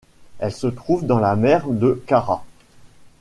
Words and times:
Elle 0.39 0.51
se 0.51 0.65
trouve 0.65 1.05
dans 1.05 1.19
la 1.19 1.35
mer 1.35 1.67
de 1.67 2.01
Kara. 2.07 2.43